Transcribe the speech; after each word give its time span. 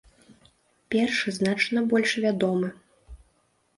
Першы 0.95 1.29
значна 1.39 1.79
больш 1.93 2.11
вядомы. 2.27 2.67